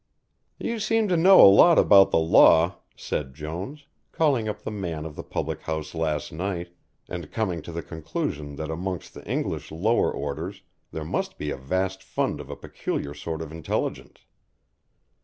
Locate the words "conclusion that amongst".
7.83-9.13